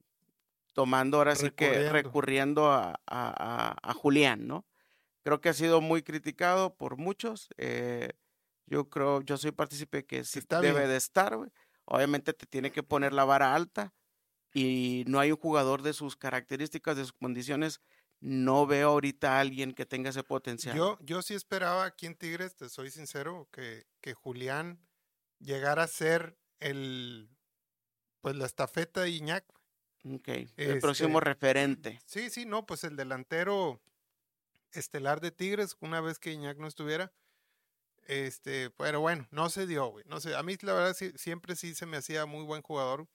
[0.72, 1.92] tomando ahora sí que Recurriendo.
[1.92, 4.66] recurriendo a, a- a- a Julián, ¿no?
[5.22, 7.48] Creo que ha sido muy criticado por muchos.
[7.58, 8.10] eh,
[8.66, 10.90] yo creo, yo soy partícipe que sí Está debe bien.
[10.90, 11.50] de estar, güey.
[11.86, 13.92] Obviamente te tiene que poner la vara alta
[14.54, 17.80] y no hay un jugador de sus características, de sus condiciones.
[18.20, 20.76] No veo ahorita a alguien que tenga ese potencial.
[20.76, 24.78] Yo, yo sí esperaba aquí en Tigres, te soy sincero, que, que Julián
[25.38, 27.30] llegara a ser el,
[28.20, 29.44] pues la estafeta de Iñak.
[30.04, 30.28] Ok.
[30.56, 32.00] El próximo Este, referente.
[32.04, 33.80] Sí, sí, no, pues el delantero
[34.72, 37.12] estelar de Tigres, una vez que Iñak no estuviera.
[38.06, 40.04] Este, pero bueno, no se dio, güey.
[40.09, 43.09] No sé, a mí la verdad sí- siempre sí se me hacía muy buen jugador,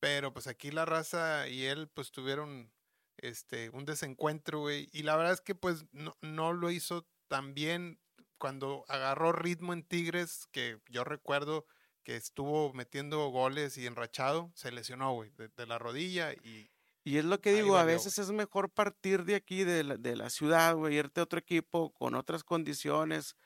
[0.00, 2.72] pero pues aquí la raza y él pues tuvieron
[3.18, 7.54] este un desencuentro, güey, y la verdad es que pues no, no lo hizo tan
[7.54, 7.98] bien
[8.38, 11.66] cuando agarró ritmo en Tigres, que yo recuerdo
[12.02, 16.70] que estuvo metiendo goles y enrachado, se lesionó, güey, de, de la rodilla y
[17.04, 20.16] Y es lo que digo, a veces es mejor partir de aquí, de la, de
[20.16, 23.36] la ciudad, güey, irte a otro equipo con otras condiciones,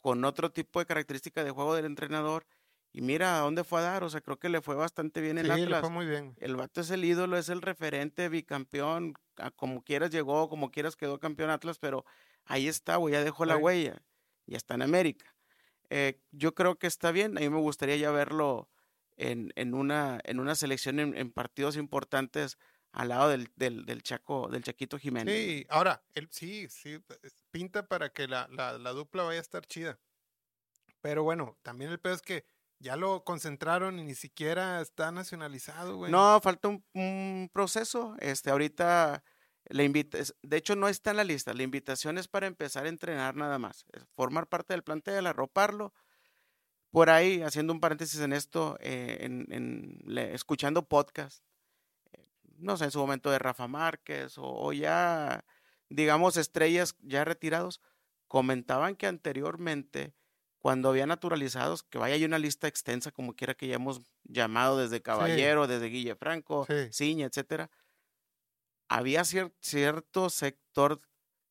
[0.00, 2.46] con otro tipo de característica de juego del entrenador.
[2.94, 5.38] Y mira a dónde fue a dar, o sea, creo que le fue bastante bien
[5.38, 5.80] el sí, le Atlas.
[5.80, 6.34] fue muy bien.
[6.40, 10.94] El vato es el ídolo, es el referente, bicampeón, a como quieras llegó, como quieras
[10.94, 12.04] quedó campeón Atlas, pero
[12.44, 14.02] ahí está, güey, ya dejó la huella,
[14.46, 15.34] ya está en América.
[15.88, 18.68] Eh, yo creo que está bien, a mí me gustaría ya verlo
[19.16, 22.58] en, en una, en una selección en, en partidos importantes
[22.92, 25.34] al lado del, del, del Chaco, del Chaquito Jiménez.
[25.34, 27.02] Sí, ahora, él, sí, sí,
[27.50, 29.98] pinta para que la, la, la dupla vaya a estar chida.
[31.00, 32.44] Pero bueno, también el peor es que
[32.82, 36.10] ya lo concentraron y ni siquiera está nacionalizado, güey.
[36.10, 38.16] No, falta un, proceso.
[38.18, 39.22] Este, ahorita
[39.66, 41.54] la invita, de hecho no está en la lista.
[41.54, 43.86] La invitación es para empezar a entrenar nada más.
[44.10, 45.94] formar parte del plantel, arroparlo.
[46.90, 51.42] Por ahí, haciendo un paréntesis en esto, eh, en, escuchando podcast,
[52.12, 52.26] eh,
[52.58, 55.46] no sé, en su momento de Rafa Márquez o, o ya,
[55.88, 57.80] digamos, estrellas ya retirados,
[58.26, 60.14] comentaban que anteriormente,
[60.62, 64.78] cuando había naturalizados, que vaya hay una lista extensa, como quiera que ya hemos llamado
[64.78, 66.88] desde Caballero, desde Guille Franco, Sí.
[66.92, 67.68] Ciña, etcétera,
[68.88, 71.00] había cier- cierto sector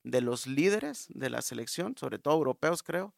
[0.04, 3.14] de los líderes de la selección, sobre todo europeos, creo,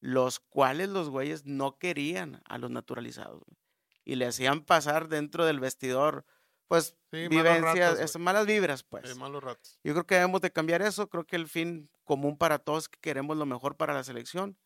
[0.00, 3.58] los cuales los güeyes no querían a los naturalizados güey,
[4.04, 6.24] y le hacían pasar dentro del vestidor,
[6.68, 9.16] pues, Sí, malos vivencias, ratos, es- malas vibras, pues.
[9.16, 9.80] Malos ratos.
[9.82, 11.08] Yo creo que debemos de cambiar eso.
[11.08, 14.56] Creo que el fin común para todos es que queremos lo mejor para la selección,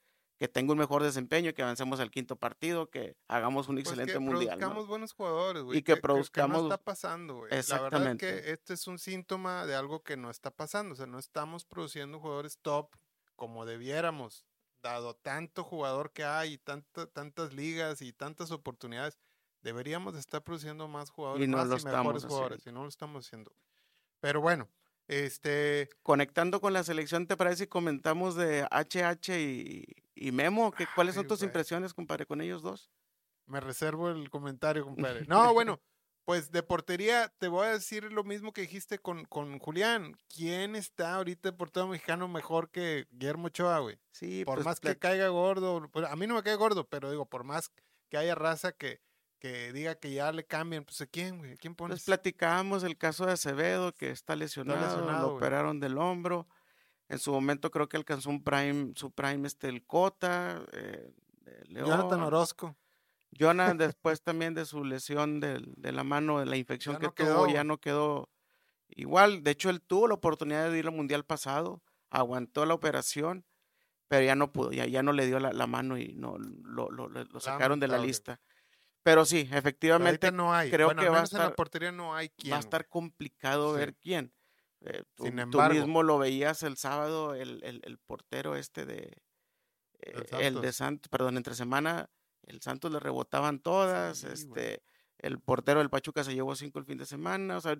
[0.44, 4.12] que tenga un mejor desempeño, que avancemos al quinto partido, que hagamos un Pues excelente
[4.12, 4.59] que mundial.
[4.59, 4.66] ¿no?
[4.66, 5.78] produzcamos buenos jugadores, güey.
[5.78, 7.50] Y que no produzcamos- está pasando, güey.
[7.50, 8.26] La verdad es Exactamente.
[8.26, 10.92] que este es un síntoma de algo que no está pasando.
[10.92, 12.94] O sea, no estamos produciendo jugadores top
[13.37, 14.44] como debiéramos,
[14.83, 19.18] dado tanto jugador que hay, y tanta, tantas ligas y tantas oportunidades.
[19.62, 22.83] Deberíamos de estar produciendo más jugadores, no más lo y estamos mejores jugadores, y no
[22.83, 23.50] lo estamos haciendo.
[24.20, 24.68] Pero bueno,
[25.08, 30.72] este, Conectando con la selección, ¿te parece si comentamos de HH y, y Memo?
[30.72, 32.90] ¿Qué, ¿Cuáles son Ay, tus impresiones, compadre, con ellos dos?
[33.46, 35.24] me reservo el comentario, compadre.
[35.28, 35.80] No, bueno,
[36.24, 40.16] pues de portería te voy a decir lo mismo que dijiste con, con Julián.
[40.28, 43.98] ¿Quién está ahorita de portero mexicano mejor que Guillermo Ochoa, güey?
[44.12, 47.10] Sí, Por pues, más que caiga gordo, pues, a mí no me cae gordo, pero
[47.10, 47.70] digo, por más
[48.08, 49.00] que haya raza que,
[49.44, 51.52] que diga que ya le cambien, pues ¿a quién, güey?
[51.52, 52.04] ¿A quién pues pones?
[52.07, 56.48] platicábamos el caso de Acevedo, que está lesionado, lesionado, lo operaron del hombro.
[57.11, 61.62] En su momento creo que alcanzó un prime, su prime este el Cota, eh, de
[61.74, 62.22] Jonathan León.
[62.22, 62.74] Orozco.
[63.38, 65.61] Jonah, después también de su lesión de,
[65.92, 68.30] la mano, de la infección Ya que no tuvo, quedó, ya no quedó
[68.88, 69.42] igual.
[69.44, 73.44] De hecho, él tuvo la oportunidad de ir al mundial pasado, aguantó la operación,
[74.09, 76.90] pero ya no pudo, ya, ya no le dio la, la mano y no lo,
[76.90, 78.40] lo- lo- lo sacaron de la lista.
[79.04, 80.70] Pero sí, efectivamente no hay.
[80.70, 82.52] creo bueno, que va a menos en la estar- portería no hay quién.
[82.54, 83.78] va a estar complicado Sí.
[83.78, 84.32] ver quién.
[84.80, 85.74] Eh, tú, Sin tú embargo.
[85.78, 89.16] mismo lo veías el sábado, el, el- el portero este de...
[90.00, 91.08] eh, el de Santos.
[91.10, 92.10] Perdón, entre semana,
[92.42, 94.82] el Santos le rebotaban todas, Sí, este,
[95.18, 97.78] el portero del Pachuca se llevó cinco el fin de semana, o sea,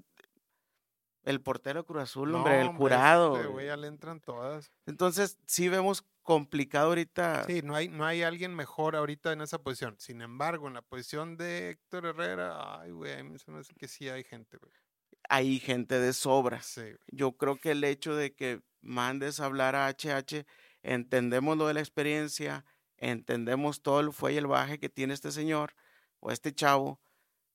[1.24, 3.37] el portero Cruz Azul, No, hombre, el hombre, jurado.
[3.37, 4.72] este güey ya le entran todas.
[4.87, 7.44] Entonces, sí vemos complicado ahorita.
[7.44, 9.96] Sí, no hay, no hay alguien mejor ahorita en esa posición.
[9.98, 13.74] Sin embargo, en la posición de Héctor Herrera, ay, güey, a mí se me hace
[13.74, 14.72] que sí hay gente, güey.
[15.28, 16.60] Hay gente de sobra.
[16.62, 16.96] Sí, güey.
[17.08, 20.44] Yo creo que el hecho de que mandes a hablar a HH,
[20.82, 22.64] entendemos lo de la experiencia,
[22.98, 25.74] entendemos todo el fue y el baje que tiene este señor
[26.20, 27.00] o este chavo,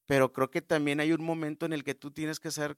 [0.05, 2.77] pero creo que también hay un momento en el que tú tienes que ser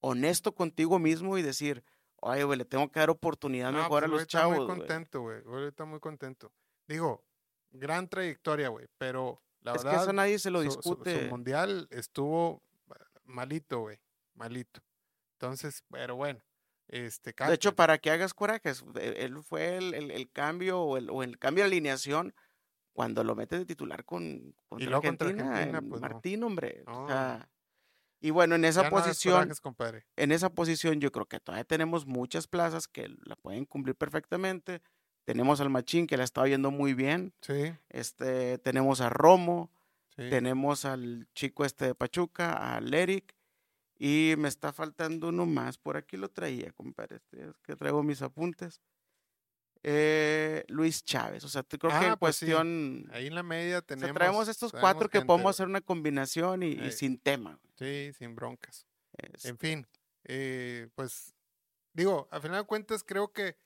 [0.00, 1.84] honesto contigo mismo y decir,
[2.16, 4.56] oye, güey, le tengo que dar oportunidad No, mejor pues a los chavos.
[4.58, 4.78] muy güey".
[4.78, 5.42] contento, güey.
[5.68, 6.52] está muy contento.
[6.86, 7.24] Digo,
[7.70, 10.88] gran trayectoria, güey, pero la es que verdad, eso nadie se lo su- su- Su,
[10.96, 11.28] discute.
[11.28, 12.62] mundial estuvo
[13.24, 13.98] malito, güey,
[14.34, 14.80] malito.
[15.34, 16.40] Entonces, pero bueno,
[16.88, 20.96] este, de hecho, para que hagas corajes, e- él fue el, el- el cambio o
[20.96, 22.34] el, o el cambio de alineación
[22.94, 26.08] cuando lo metes de titular con contra luego contra Argentina, en pues, no.
[26.08, 26.82] Martín, hombre.
[26.86, 27.48] o No, sea,
[28.20, 29.60] y bueno, en esa ya no hagas posición, corajes,
[30.16, 34.82] en esa posición yo creo que todavía tenemos muchas plazas que la pueden cumplir perfectamente.
[35.24, 37.34] Tenemos al Machín que la está yendo muy bien.
[37.42, 39.70] Sí, Este, tenemos a Romo,
[40.16, 40.28] sí.
[40.30, 43.34] tenemos al chico este de Pachuca, al Eric
[43.98, 45.78] Y me está faltando uno más.
[45.78, 47.16] Por aquí lo traía, compadre.
[47.16, 48.80] Este, es que traigo mis apuntes.
[49.82, 51.44] Eh, Luis Chávez.
[51.44, 52.46] O sea, te- creo que en Ah, pues sí.
[52.46, 53.08] cuestión.
[53.12, 54.14] Ahí en la media o sea, tenemos.
[54.14, 57.58] traemos estos traemos cuatro que gente, podemos hacer una combinación y, sin tema.
[57.78, 58.86] Sí, sin broncas.
[59.16, 59.86] Es- En fin,
[60.24, 61.34] eh, pues
[61.92, 63.56] digo, a final de cuentas creo que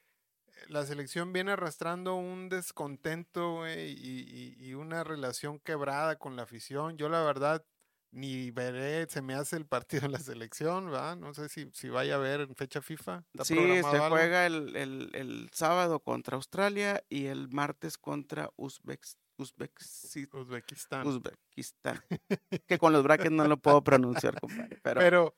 [0.69, 6.43] la selección viene arrastrando un descontento güey, y, y- y una relación quebrada con la
[6.43, 6.97] afición.
[6.99, 7.65] Yo la verdad
[8.13, 11.17] ni veré, se me hace el partido en la selección, ¿verdad?
[11.17, 13.25] No sé si, si vaya a ver en fecha FIFA.
[13.33, 14.09] ¿Está Sí, se algo?
[14.11, 21.07] juega el, el- el sábado contra Australia y el martes contra Uzbekisi- Uzbekistán.
[21.07, 22.01] Uzbekistán.
[22.67, 24.79] que con los brackets no lo puedo pronunciar, compadre.
[24.83, 25.37] Pero, Pero,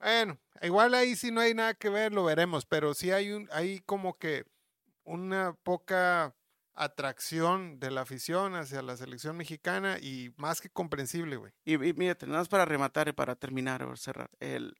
[0.00, 3.48] bueno, igual ahí sí no hay nada que ver, lo veremos, pero sí hay un,
[3.52, 4.44] hay como que
[5.04, 6.34] una poca
[6.74, 11.52] atracción de la afición hacia la selección mexicana y más que comprensible, güey.
[11.64, 14.30] y, y mírate, nada más para rematar y para terminar o cerrar.
[14.40, 14.76] El,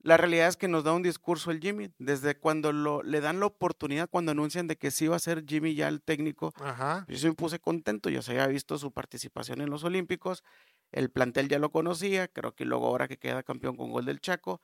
[0.00, 1.90] la realidad es que nos da un discurso el Jimmy.
[1.98, 5.44] Desde cuando lo, le dan la oportunidad, cuando anuncian de que sí va a ser
[5.46, 7.04] Jimmy ya el técnico, Ajá.
[7.08, 10.44] Yo sí me puse contento, ya se había visto su participación en los Olímpicos,
[10.92, 14.20] el plantel ya lo conocía, creo que luego ahora que queda campeón con gol del
[14.20, 14.60] Chaco,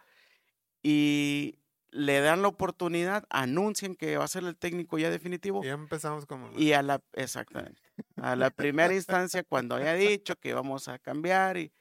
[0.83, 1.59] y
[1.93, 5.75] le dan la oportunidad, anuncian que va a ser el técnico ya definitivo, Y ya
[5.75, 6.51] empezamos como...
[6.59, 7.81] y a la, exactamente,
[8.17, 11.73] a la primera instancia cuando haya dicho que vamos a cambiar, y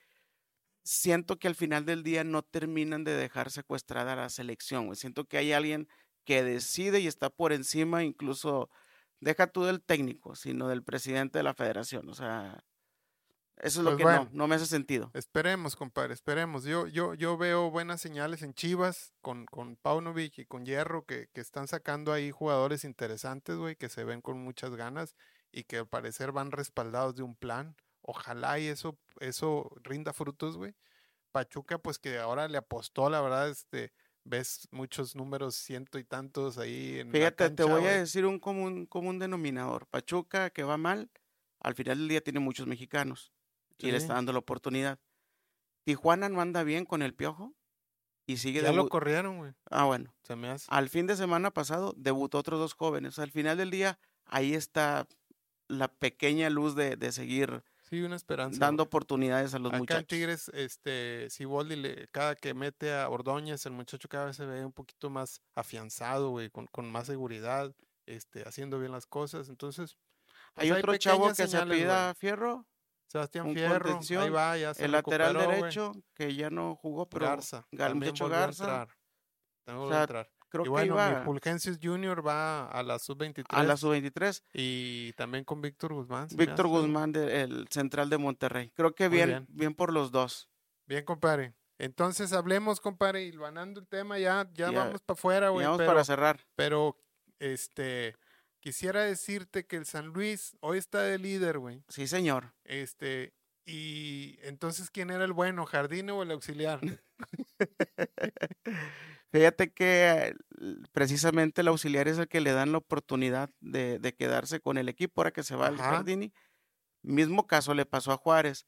[0.84, 4.98] siento que al final del día no terminan de dejar secuestrada la selección, güey.
[4.98, 5.88] siento que hay alguien
[6.26, 8.70] que decide y está por encima incluso
[9.22, 12.10] deja tú del técnico, sino del presidente de la federación.
[12.10, 12.64] O sea,
[13.62, 14.24] eso es lo Pues que bueno.
[14.26, 15.12] no, no me hace sentido.
[15.14, 16.64] Esperemos, compadre, esperemos.
[16.64, 21.28] Yo, yo, yo veo buenas señales en Chivas con, con Paunovic y con Hierro que,
[21.32, 25.16] que están sacando ahí jugadores interesantes, güey, que se ven con muchas ganas
[25.52, 27.76] y que al parecer van respaldados de un plan.
[28.02, 30.74] Ojalá y eso, eso rinda frutos, güey.
[31.32, 33.94] Pachuca, pues que ahora le apostó, la verdad, este,
[34.24, 38.40] ves muchos números, ciento y tantos ahí en la Fíjate, te voy a decir un
[38.40, 39.86] común, común denominador.
[39.88, 41.12] Pachuca, que va mal,
[41.60, 43.32] al final del día tiene muchos mexicanos
[43.82, 45.00] y le está dando la oportunidad.
[45.84, 47.54] Tijuana no anda bien con el piojo
[48.28, 49.54] y sigue Ya lo corrieron, güey.
[49.70, 50.14] Ah, bueno.
[50.24, 50.66] Se me hace.
[50.70, 53.18] Al fin de semana pasado debutó otros dos jóvenes.
[53.20, 55.08] Al final del día, ahí está
[55.68, 58.58] la pequeña luz de, de seguir Sí, una esperanza.
[58.60, 58.88] dando güey.
[58.88, 60.08] oportunidades a los Acá en muchachos.
[60.08, 64.64] Tigres, este, Siboldi, le, cada que mete a Ordóñez, el muchacho cada vez se ve
[64.64, 69.50] un poquito más afianzado, güey, con, con más seguridad, este, haciendo bien las cosas.
[69.50, 69.98] Entonces,
[70.56, 72.66] Hay pues, otro chavo que se señales, apellida Fierro,
[73.12, 77.26] Sebastián Fierro, ahí va, ya se el lateral recuperó, derecho, que ya no jugó, pero
[77.26, 78.88] Garza, también volvió a Garza, entrar.
[79.66, 80.32] También o volvió a sea, entrar.
[80.50, 84.44] creo Y que bueno, iba mi Fulgencio Junior va a la sub-23 a la sub-23.
[84.54, 86.30] y también con Víctor Guzmán.
[86.34, 86.68] Víctor.
[86.68, 88.72] Guzmán, de- el central de Monterrey.
[88.76, 89.46] Creo que bien, bien.
[89.50, 90.50] bien, por los dos.
[90.86, 91.54] Bien, compadre.
[91.80, 95.66] Entonces hablemos, compadre, y ganando el tema ya, ya, Ya- vamos para afuera, güey.
[95.66, 96.40] vamos pero- para cerrar.
[96.56, 96.96] Pero,
[97.40, 98.16] este,
[98.62, 101.84] quisiera decirte que el San Luis hoy está de líder, güey.
[101.90, 102.54] Sí, señor.
[102.64, 103.34] Este,
[103.66, 106.80] y entonces, ¿quién era el bueno, Jardine o el auxiliar?
[109.32, 110.36] Fíjate que
[110.92, 114.90] precisamente el auxiliar es el que le dan la oportunidad de, de quedarse con el
[114.90, 115.78] equipo ahora que se va Ajá.
[115.96, 116.34] Jardini.
[117.02, 118.66] Mismo caso le pasó a Juárez.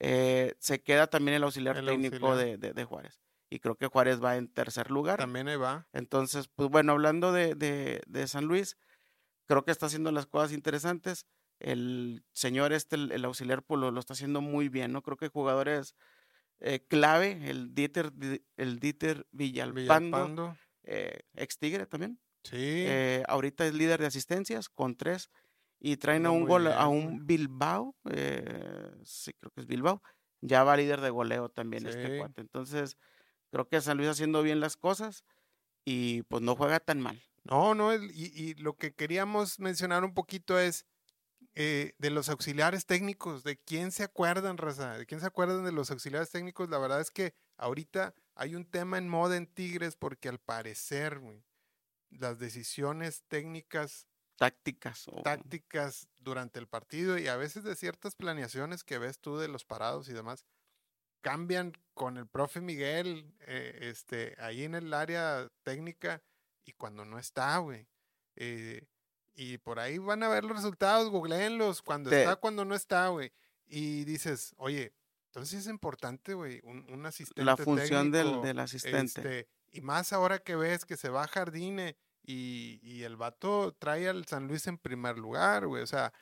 [0.00, 2.58] Eh, se queda también el auxiliar El técnico auxiliar.
[2.58, 3.20] De, de- de Juárez.
[3.50, 5.18] Y creo que Juárez va en tercer lugar.
[5.18, 5.86] También ahí va.
[5.92, 8.76] Entonces, pues bueno, hablando de San Luis,
[9.50, 11.26] creo que está haciendo las cosas interesantes.
[11.58, 15.02] El señor este, el, el auxiliar, pues lo, está haciendo muy bien, ¿no?
[15.02, 15.96] Creo que jugadores
[16.60, 20.56] eh, clave, el Dieter, Di- el Dieter Villalpando, Villalpando.
[20.84, 22.20] eh, ex Tigre también.
[22.44, 22.84] Sí.
[22.86, 25.30] eh, ahorita es líder de asistencias con tres.
[25.80, 30.00] Y traen a un gol, a bien, un Bilbao, eh, sí, creo que es Bilbao,
[30.40, 32.40] ya va líder de goleo también este cuate.
[32.40, 32.96] Entonces,
[33.50, 35.24] creo que San Luis haciendo bien las cosas
[35.84, 37.20] y pues no juega tan mal.
[37.44, 40.86] No, no, y, y lo que queríamos mencionar un poquito es
[41.54, 45.72] eh, de los auxiliares técnicos, de quién se acuerdan, Raza, de quién se acuerdan de
[45.72, 46.68] los auxiliares técnicos.
[46.70, 51.18] La verdad es que ahorita hay un tema en moda en Tigres porque al parecer,
[51.18, 51.42] güey,
[52.10, 55.06] las decisiones técnicas, Tácticas.
[55.22, 59.64] tácticas durante el partido y a veces de ciertas planeaciones que ves tú de los
[59.64, 60.46] parados y demás,
[61.20, 66.22] cambian con el profe Miguel, eh, este, ahí en el área técnica
[66.64, 67.86] y cuando no está, güey.
[68.36, 68.86] Eh,
[69.34, 73.08] y por ahí van a ver los resultados, googleenlos, cuando Te- está, cuando no está,
[73.08, 73.32] güey.
[73.66, 74.92] Y dices, oye,
[75.26, 77.44] entonces es importante, güey, un, un asistente.
[77.44, 79.20] la función del, del asistente.
[79.20, 83.72] este, y más ahora que ves que se va a Jardine y, y el vato
[83.78, 85.82] trae al San Luis en primer lugar, güey.
[85.82, 86.12] O sea,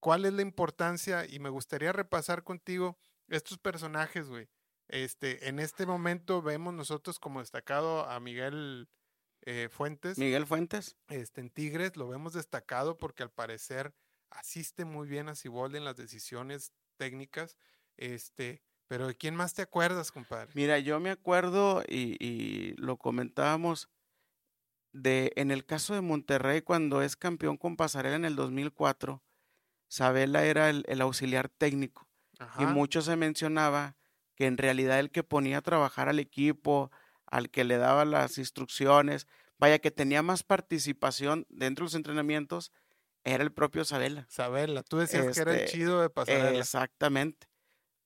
[0.00, 1.24] ¿cuál es la importancia?
[1.26, 4.48] Y me gustaría repasar contigo estos personajes, güey.
[4.88, 8.88] Este, en este momento vemos nosotros como destacado a Miguel
[9.42, 10.18] eh, Fuentes.
[10.18, 10.96] Miguel Fuentes.
[11.08, 13.94] Este, en Tigres lo vemos destacado porque al parecer
[14.30, 17.56] asiste muy bien a Ciboldi en las decisiones técnicas.
[17.96, 20.50] Este, pero ¿de quién más te acuerdas, compadre?
[20.54, 23.88] Mira, yo me acuerdo y, y lo comentábamos
[24.92, 29.22] de en el caso de Monterrey cuando es campeón con Pasarela en el 2004,
[29.88, 32.08] Sabela era el, el auxiliar técnico
[32.58, 33.96] y mucho se mencionaba
[34.34, 36.90] que en realidad el que ponía a trabajar al equipo,
[37.30, 39.26] al que le daba las instrucciones,
[39.58, 42.72] vaya que tenía más participación dentro de los entrenamientos,
[43.24, 44.26] era el propio Sabela.
[44.28, 46.58] Sabela, tú decías que era el Este, chido de pasarela.
[46.58, 47.48] Exactamente.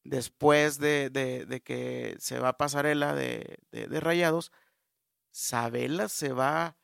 [0.04, 4.50] Después de, de- de que se va a pasarela de, de- de Rayados,
[5.30, 6.76] Sabela se va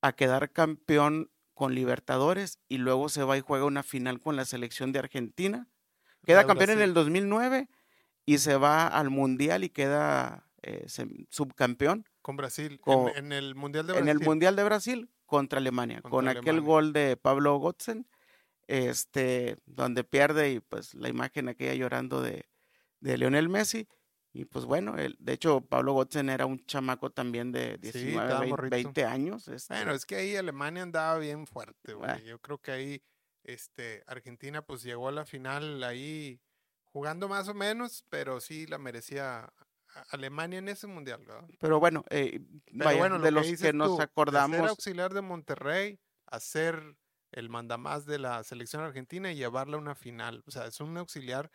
[0.00, 4.44] a quedar campeón con Libertadores y luego se va y juega una final con la
[4.44, 5.68] selección de Argentina.
[6.24, 7.68] Queda campeón en el 2009
[8.26, 10.86] y se va al Mundial y queda eh,
[11.28, 12.80] subcampeón Con Brasil.
[12.86, 14.20] en- en, el Mundial de en Brasil.
[14.22, 18.06] el Mundial de Brasil contra Alemania, Contra con aquel gol de Pablo Götzen,
[18.68, 22.48] este, donde pierde y pues la imagen aquella llorando de,
[23.00, 23.88] de Lionel Messi.
[24.34, 28.40] Y pues bueno, el- de hecho Pablo Götzen era un chamaco también de 19, estaba
[28.40, 28.74] 20, morrito.
[28.76, 29.48] 20 años.
[29.48, 32.10] este, Bueno, es que ahí Alemania andaba bien fuerte, güey.
[32.10, 32.18] Ah.
[32.24, 33.02] Yo creo que ahí
[33.44, 36.40] este, Argentina pues llegó a la final ahí
[36.84, 39.52] jugando más o menos, pero sí la merecía
[40.10, 41.48] Alemania en ese mundial, ¿verdad?
[41.58, 43.96] pero bueno, eh, Pero vaya, bueno, lo de que los dices que nos tú, de
[43.98, 46.96] ser acordamos, auxiliar de Monterrey, hacer
[47.32, 50.42] el mandamás de la selección argentina y llevarla a una final.
[50.46, 51.50] O sea, es un auxiliar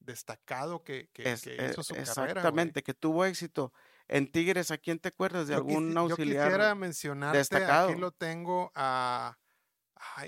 [0.00, 2.12] destacado que, que, es- que eh, hizo su carrera.
[2.14, 2.28] güey.
[2.28, 3.72] exactamente, que tuvo éxito.
[4.08, 6.46] En Tigres, ¿a quién te acuerdas de Yo, algún yo auxiliar?
[6.48, 7.90] quisiera mencionarte, destacado?
[7.90, 9.38] aquí lo tengo a,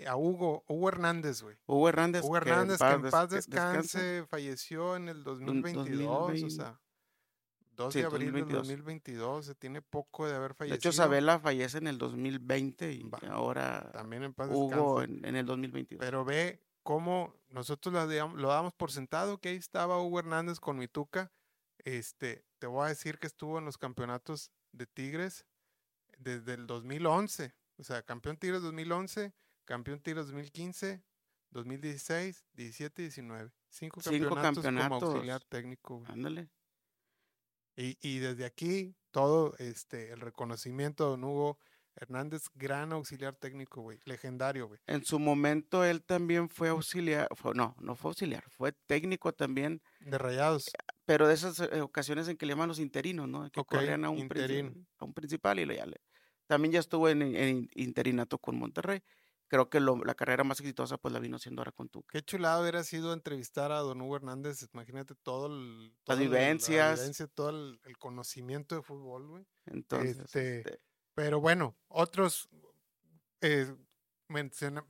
[0.07, 1.57] a Hugo, Hugo Hernández, güey.
[1.67, 2.23] Hugo Hernández.
[2.25, 6.51] Hugo que Hernández, que en paz que descanse, falleció en el 2022, o 2020.
[6.55, 6.81] sea,
[7.77, 8.69] 2 Sí, de abril del 2022.
[8.69, 10.77] 2022, se tiene poco de haber De fallecido.
[10.77, 15.37] hecho, Sabela fallece en el 2020 y Va, ahora También en paz Hugo en, en
[15.37, 15.99] el 2022.
[16.05, 20.61] Pero ve cómo nosotros lo, digamos- lo damos por sentado que ahí estaba Hugo Hernández
[20.61, 21.33] con Mituca.
[21.79, 25.47] Este, te voy a decir que estuvo en los campeonatos de Tigres
[26.19, 27.55] desde el 2011.
[27.77, 29.35] O sea, campeón Tigres 2011,
[29.65, 31.03] campeón Tigres 2015,
[31.51, 33.51] 2016, 17 y 19.
[33.69, 35.99] Cinco, Cinco campeonatos, como auxiliar técnico.
[35.99, 36.13] güey.
[36.13, 36.49] Ándale.
[37.77, 41.59] Y, y desde aquí, todo este, el reconocimiento a don Hugo
[41.97, 43.99] Hernández, gran auxiliar técnico, güey.
[44.05, 44.81] Legendario, güey.
[44.87, 49.81] En su momento él también fue auxiliar, fue- no, no fue auxiliar, fue técnico también,
[50.01, 50.71] De rayados.
[51.05, 53.49] pero de esas eh, ocasiones en que le llaman los interinos, ¿no?
[53.51, 54.29] Que Ok, corrían a un,
[54.99, 56.01] a un principal y lo ya le-
[56.49, 59.01] También ya estuvo en, en interinato con Monterrey.
[59.49, 62.09] Creo que lo- la carrera más exitosa pues la vino haciendo ahora con Tuca.
[62.13, 64.67] Qué chulado hubiera sido entrevistar a don Hugo Hernández.
[64.73, 65.89] Imagínate todo el.
[65.89, 66.89] Las toda la- vivencias.
[66.91, 69.47] La vivencia, todo el, el conocimiento de fútbol, güey.
[69.67, 70.81] Entonces, Este, este,
[71.15, 72.49] Pero bueno, otros.
[73.41, 73.75] eh,
[74.29, 74.87] menciona-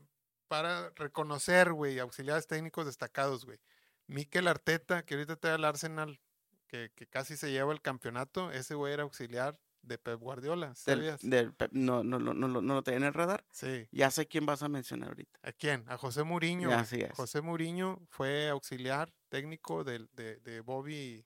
[0.48, 3.58] para reconocer, güey, auxiliares técnicos destacados, güey.
[4.06, 6.20] Mikel Arteta, que ahorita trae al Arsenal,
[6.68, 8.52] que, que casi se lleva el campeonato.
[8.52, 10.68] Ese güey era auxiliar de Pep Guardiola.
[10.68, 11.20] del- ¿Sabías?
[11.22, 13.44] del Pep- no, no, no, no, lo- no lo tenía en el radar.
[13.50, 13.86] Sí.
[13.92, 15.38] Ya sé quién vas a mencionar ahorita.
[15.42, 15.84] ¿A quién?
[15.88, 16.70] A José Mourinho.
[16.72, 17.12] Así es.
[17.12, 21.24] José Mourinho fue auxiliar técnico del- de, de Bobby.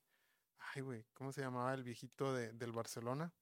[0.75, 3.33] Ay, güey, ¿cómo se llamaba el viejito de- del Barcelona?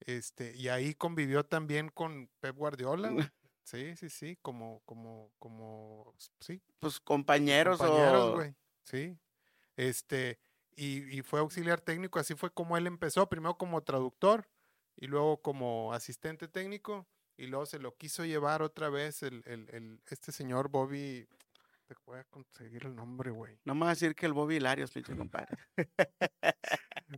[0.00, 3.08] Este, y ahí convivió también con Pep Guardiola.
[3.64, 8.34] Sí, sí, sí, como, como, como, sí, Pues compañeros, compañeros, o...
[8.34, 8.56] güey.
[8.82, 9.16] Sí.
[9.76, 10.40] Este,
[10.76, 14.46] y, y fue auxiliar técnico, así fue como él empezó, primero como traductor
[14.96, 17.06] y luego como asistente técnico,
[17.36, 21.26] y luego se lo quiso llevar otra vez el, el, el- este señor Bobby.
[21.86, 23.58] Te voy a conseguir el nombre, güey.
[23.64, 25.56] No me vas a decir que el Bobby Larios, pinche compadre.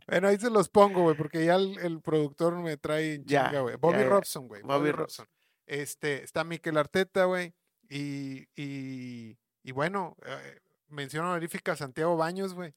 [0.07, 3.77] Bueno, ahí se los pongo, güey, porque ya el, el productor me trae chinga, güey.
[3.77, 4.09] Bobby ya.
[4.09, 4.61] Robson, güey.
[4.61, 5.27] Bobby Bobby Ro- Robson.
[5.65, 7.53] Este, está Mikel Arteta, güey.
[7.89, 12.73] Y, y, y bueno, eh, mención honorífica a Santiago Baños, güey.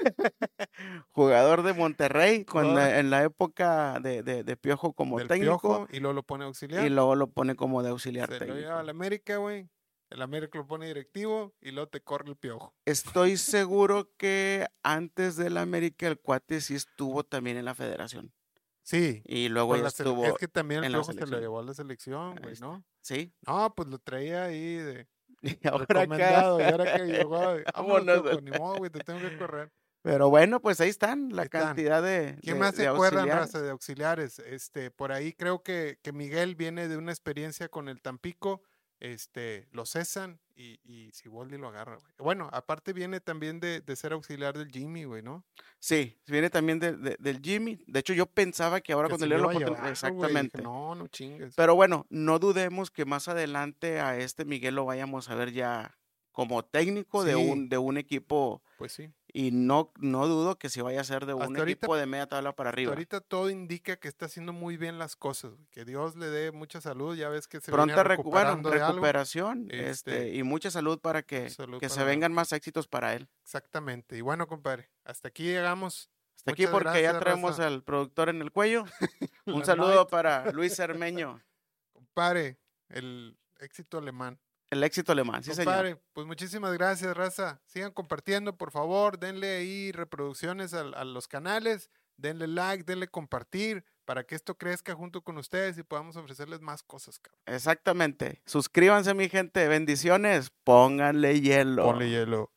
[1.12, 5.88] Jugador de Monterrey cuando, en la época de, de- de Piojo como del técnico Piojo,
[5.90, 6.84] y luego lo pone auxiliar.
[6.86, 8.60] y luego lo pone como de auxiliar se lo técnico.
[8.60, 9.68] lleva al América, güey.
[10.10, 12.74] El América lo pone directivo y luego te corre el piojo.
[12.84, 18.32] Estoy seguro que antes del América el cuate sí estuvo también en la federación.
[18.82, 19.22] Sí.
[19.24, 22.34] Y luego ya estuvo, es que también el piojo se lo llevó a la selección,
[22.42, 22.56] güey.
[22.60, 22.82] ¿no?
[23.02, 23.32] sí.
[23.46, 25.06] No, pues lo traía ahí de
[25.42, 26.58] Y ahora recomendado.
[26.60, 27.30] Y ahora que llegó,
[27.74, 28.22] vámonos, Vámonos.
[28.22, 29.70] piojo, ni modo, güey, te tengo que correr.
[30.02, 31.62] Pero bueno, pues ahí están la Ahí están.
[31.62, 32.38] cantidad de.
[32.42, 34.38] ¿Quién de- más se acuerdan, raza, de auxiliares?
[34.40, 38.62] Este, por ahí creo que, que Miguel viene de una experiencia con el Tampico,
[38.98, 42.12] este, lo cesan y, y Siboldi lo agarra, güey.
[42.18, 45.44] Bueno, aparte viene también de, de ser auxiliar del Jimmy, güey, ¿no?
[45.78, 47.82] Sí, viene también de- de- del Jimmy.
[47.86, 50.62] De hecho, yo pensaba que ahora Que cuando le lo llevar, güey, Exactamente.
[50.62, 51.54] No, no chingues.
[51.56, 55.96] Pero bueno, no dudemos que más adelante a este Miguel lo vayamos a ver ya
[56.32, 59.10] como técnico de, un, de un equipo Pues sí.
[59.32, 62.06] Y no, no dudo que si vaya a ser de un Hasta ahorita- equipo de
[62.06, 62.90] media tabla para arriba.
[62.92, 65.52] Ahorita todo indica que está haciendo muy bien las cosas.
[65.70, 67.16] Que Dios le dé mucha salud.
[67.16, 71.50] Ya ves que se Pronta recu- bueno, recuperación este, Este, y mucha salud para que,
[71.50, 73.28] salud que se para- vengan más éxitos para él.
[73.42, 74.16] Exactamente.
[74.16, 76.10] Y bueno, compadre, hasta aquí llegamos.
[76.36, 77.66] Hasta aquí Muchas porque ya gracias, traemos raza.
[77.66, 78.84] al productor en el cuello.
[79.46, 81.42] Un saludo para Luis Cermeño,
[81.92, 82.58] Compadre,
[82.88, 84.40] el éxito alemán.
[84.70, 85.42] El éxito alemán.
[85.42, 86.00] Sí, señor.
[86.12, 87.60] Pues muchísimas gracias, raza.
[87.66, 89.18] Sigan compartiendo, por favor.
[89.18, 91.90] Denle ahí reproducciones al- a, los canales.
[92.16, 96.82] Denle like, denle compartir para que esto crezca junto con ustedes y podamos ofrecerles más
[96.82, 97.40] cosas, cabrón.
[97.46, 98.42] Exactamente.
[98.46, 99.66] Suscríbanse, mi gente.
[99.68, 100.50] Bendiciones.
[100.64, 101.84] Pónganle hielo.
[101.84, 102.52] Ponle hielo.